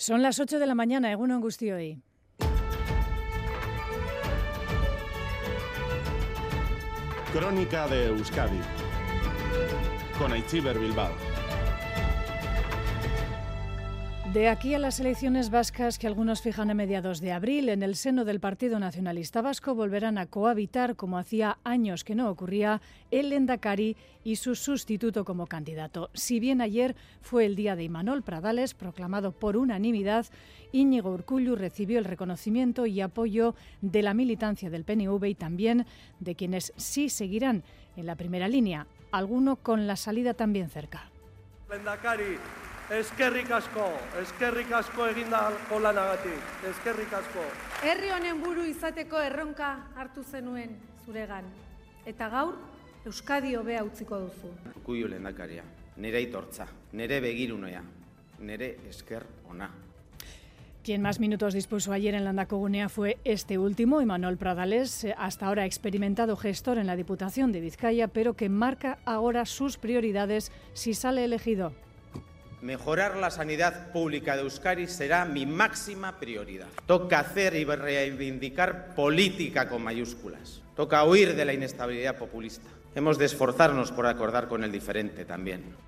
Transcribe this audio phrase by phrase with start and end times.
[0.00, 2.00] Son las 8 de la mañana, Eguno Angustioy.
[7.32, 8.60] Crónica de Euskadi
[10.16, 11.10] con Aichiber Bilbao.
[14.32, 17.96] De aquí a las elecciones vascas que algunos fijan a mediados de abril, en el
[17.96, 23.32] seno del Partido Nacionalista Vasco volverán a cohabitar, como hacía años que no ocurría, el
[23.32, 26.10] Endacari y su sustituto como candidato.
[26.12, 30.26] Si bien ayer fue el día de Imanol Pradales, proclamado por unanimidad,
[30.72, 35.86] Íñigo Urcullu recibió el reconocimiento y apoyo de la militancia del PNV y también
[36.20, 37.64] de quienes sí seguirán
[37.96, 41.10] en la primera línea, alguno con la salida también cerca.
[42.88, 43.84] Eskerrik asko,
[44.16, 47.42] eskerrik asko egindako lanagatik, eskerrik asko.
[47.84, 50.70] Herri honen buru izateko erronka hartu zenuen
[51.04, 51.44] zuregan.
[52.08, 52.54] Eta gaur,
[53.04, 54.52] Euskadi hobea utziko duzu.
[54.70, 55.66] Urkullu lehendakaria,
[56.00, 56.64] nire aitortza,
[56.96, 57.82] nire begirunoia,
[58.40, 59.68] nire esker ona.
[60.82, 66.36] Quien más minutos dispuso ayer en Landacogunea fue este último, Emanuel Pradales, hasta ahora experimentado
[66.36, 71.74] gestor en la Diputación de Vizcaya, pero que marca ahora sus prioridades si sale elegido.
[72.60, 76.66] Mejorar la sanidad pública de Euskadi será mi máxima prioridad.
[76.86, 80.60] Toca hacer y reivindicar política con mayúsculas.
[80.74, 82.68] Toca huir de la inestabilidad populista.
[82.96, 85.87] Hemos de esforzarnos por acordar con el diferente también.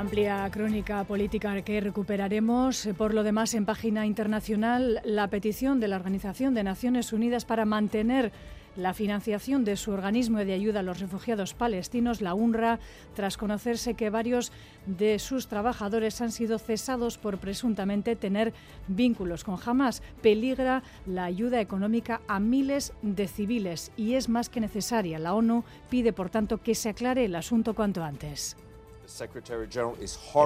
[0.00, 2.88] Amplia crónica política que recuperaremos.
[2.96, 7.66] Por lo demás, en página internacional, la petición de la Organización de Naciones Unidas para
[7.66, 8.32] mantener
[8.76, 12.78] la financiación de su organismo de ayuda a los refugiados palestinos, la UNRWA,
[13.14, 14.52] tras conocerse que varios
[14.86, 18.54] de sus trabajadores han sido cesados por presuntamente tener
[18.88, 20.02] vínculos con Hamas.
[20.22, 25.18] Peligra la ayuda económica a miles de civiles y es más que necesaria.
[25.18, 28.56] La ONU pide, por tanto, que se aclare el asunto cuanto antes.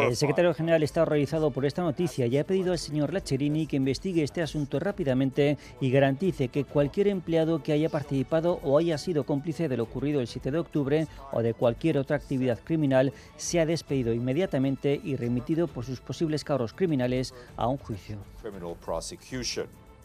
[0.01, 3.77] El secretario general está horrorizado por esta noticia y ha pedido al señor Lacherini que
[3.77, 9.25] investigue este asunto rápidamente y garantice que cualquier empleado que haya participado o haya sido
[9.25, 13.67] cómplice de lo ocurrido el 7 de octubre o de cualquier otra actividad criminal sea
[13.67, 18.19] despedido inmediatamente y remitido por sus posibles cargos criminales a un juicio.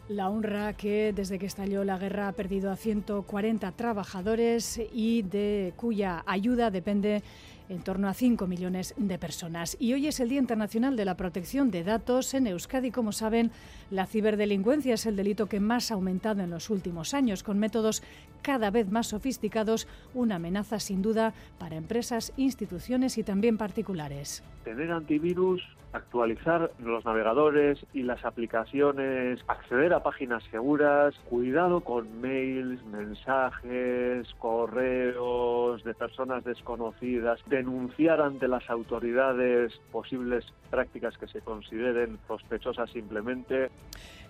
[0.10, 5.72] La honra que desde que estalló la guerra ha perdido a 140 trabajadores y de
[5.78, 7.22] cuya ayuda depende
[7.70, 9.78] en torno a 5 millones de personas.
[9.80, 12.34] Y hoy es el Día Internacional de la Protección de Datos.
[12.34, 13.52] En Euskadi, como saben,
[13.92, 18.04] la ciberdelincuencia es el delito que más ha aumentado en los últimos años, con métodos
[18.42, 24.44] cada vez más sofisticados, una amenaza sin duda para empresas, instituciones y también particulares.
[24.64, 25.62] Tener antivirus
[25.94, 35.84] actualizar los navegadores y las aplicaciones, acceder a páginas seguras, cuidado con mails, mensajes, correos
[35.84, 43.70] de personas desconocidas, denunciar ante las autoridades posibles prácticas que se consideren sospechosas simplemente.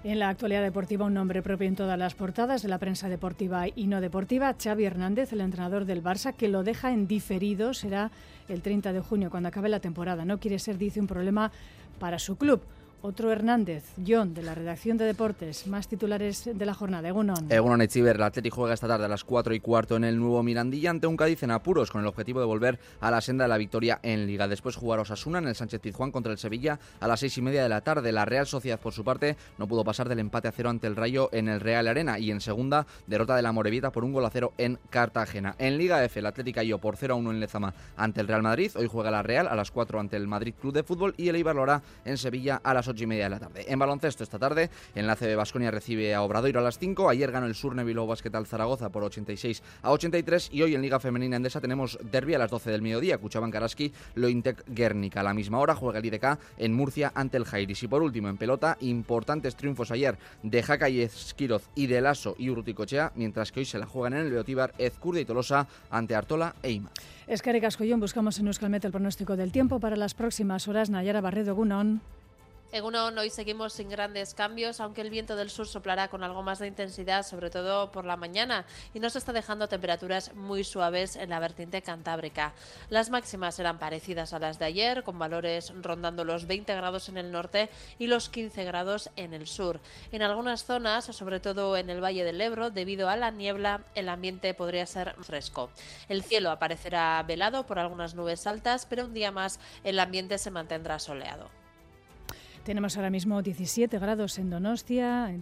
[0.04, 3.68] En la actualidad deportiva, un nombre propio en todas las portadas de la prensa deportiva
[3.68, 8.10] y no deportiva, Xavi Hernández, el entrenador del Barça, que lo deja en diferido, será
[8.48, 10.26] el 30 de junio, cuando acabe la temporada.
[10.26, 11.52] No quiere ser, dice, un problema
[12.00, 12.62] para su club.
[13.02, 17.08] Otro Hernández, John, de la redacción de deportes, más titulares de la jornada.
[17.08, 17.50] Egunon.
[17.50, 20.44] Egunon Echiver, el Atlético juega esta tarde a las 4 y cuarto en el nuevo
[20.44, 23.48] Mirandilla ante un Cádiz en apuros con el objetivo de volver a la senda de
[23.48, 24.50] la victoria en Liga.
[24.50, 27.64] Después jugar Osasuna en el Sánchez Pizjuán contra el Sevilla a las 6 y media
[27.64, 28.12] de la tarde.
[28.12, 30.98] La Real Sociedad, por su parte, no pudo pasar del empate a cero ante el
[30.98, 34.26] Rayo en el Real Arena y en segunda, derrota de la Morevieta por un gol
[34.26, 35.56] a cero en Cartagena.
[35.58, 38.44] En Liga F, el Atlético cayó por 0 a 1 en Lezama ante el Real
[38.44, 38.72] Madrid.
[38.76, 41.38] Hoy juega la Real a las 4 ante el Madrid Club de Fútbol y el
[41.38, 43.66] Eibar lo hará en Sevilla a las 8 y media de la tarde.
[43.68, 47.10] En baloncesto esta tarde, Enlace de Basconia recibe a Obradoiro a las 5.
[47.10, 50.82] Ayer ganó el Surne Bilbao Basket al Zaragoza por 86 a 83 y hoy en
[50.82, 53.18] Liga Femenina Endesa tenemos derby a las 12 del mediodía.
[53.18, 55.22] Cuchaban Karaski, Lointec Guernica.
[55.22, 57.84] A la misma hora juega el IDK en Murcia ante el Jairis.
[57.84, 62.36] Y por último, en pelota, importantes triunfos ayer de Jaca y Esquiroz y de Lasso
[62.38, 66.16] y Urruticochea, mientras que hoy se la juegan en el Beotíbar Ezcurde y Tolosa ante
[66.16, 66.90] Artola e Ima.
[67.28, 67.52] Es que
[67.98, 70.90] buscamos en Euskalmet el pronóstico del tiempo para las próximas horas.
[70.90, 72.02] Nayara Barredo Gunón.
[72.71, 76.60] Egunon, hoy seguimos sin grandes cambios, aunque el viento del sur soplará con algo más
[76.60, 78.63] de intensidad, sobre todo por la mañana,
[78.94, 82.54] y nos está dejando temperaturas muy suaves en la vertiente cantábrica.
[82.92, 87.18] Las máximas serán parecidas a las de ayer, con valores rondando los 20 grados en
[87.18, 89.80] el norte y los 15 grados en el sur.
[90.12, 94.10] En algunas zonas, sobre todo en el Valle del Ebro, debido a la niebla, el
[94.10, 95.72] ambiente podría ser fresco.
[96.07, 100.51] El cielo aparecerá velado por algunas nubes altas, pero un día más el ambiente se
[100.51, 101.59] mantendrá soleado.
[102.64, 105.34] Tenemos ahora mismo 17 grados en Donostia,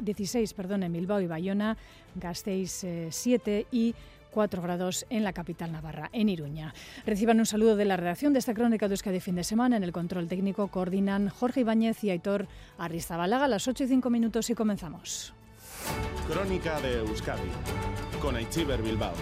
[0.00, 1.76] 16 perdón, en Bilbao y Bayona,
[2.14, 3.94] Gasteiz 7 eh, y
[4.32, 6.74] 4 grados en la capital navarra, en Iruña.
[7.06, 9.76] Reciban un saludo de la redacción de esta crónica de Euskadi fin de semana.
[9.76, 12.48] En el control técnico coordinan Jorge Ibáñez y Aitor
[12.78, 13.44] Arrizabalaga.
[13.44, 15.34] A las 8 y 5 minutos y comenzamos.
[16.28, 17.50] Crónica de Euskadi
[18.20, 19.14] con Aichiber Bilbao.